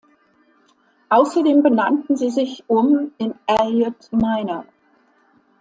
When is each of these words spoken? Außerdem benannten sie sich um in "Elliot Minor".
Außerdem 1.09 1.61
benannten 1.61 2.15
sie 2.17 2.31
sich 2.31 2.63
um 2.65 3.11
in 3.19 3.35
"Elliot 3.45 4.11
Minor". 4.11 4.65